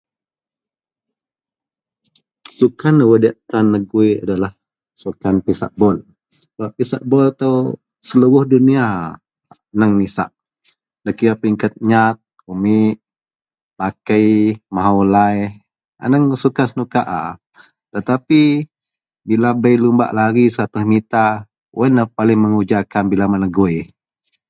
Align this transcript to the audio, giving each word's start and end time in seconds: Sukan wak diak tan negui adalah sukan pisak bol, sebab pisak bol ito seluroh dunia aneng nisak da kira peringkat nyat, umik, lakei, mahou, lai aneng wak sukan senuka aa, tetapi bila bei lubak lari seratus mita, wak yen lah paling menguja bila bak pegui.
Sukan 2.57 2.95
wak 3.09 3.19
diak 3.23 3.37
tan 3.49 3.65
negui 3.73 4.09
adalah 4.23 4.51
sukan 5.01 5.35
pisak 5.45 5.71
bol, 5.79 5.97
sebab 6.53 6.69
pisak 6.77 7.01
bol 7.09 7.25
ito 7.33 7.51
seluroh 8.07 8.43
dunia 8.53 8.85
aneng 9.73 9.93
nisak 9.99 10.29
da 11.03 11.09
kira 11.17 11.33
peringkat 11.41 11.73
nyat, 11.89 12.15
umik, 12.51 12.95
lakei, 13.79 14.29
mahou, 14.73 14.99
lai 15.13 15.37
aneng 16.03 16.23
wak 16.29 16.41
sukan 16.43 16.67
senuka 16.69 17.01
aa, 17.19 17.33
tetapi 17.93 18.41
bila 19.27 19.49
bei 19.61 19.75
lubak 19.83 20.13
lari 20.17 20.43
seratus 20.53 20.83
mita, 20.91 21.25
wak 21.77 21.85
yen 21.85 21.95
lah 21.97 22.07
paling 22.17 22.39
menguja 22.41 22.77
bila 23.11 23.25
bak 23.31 23.41
pegui. 23.53 23.77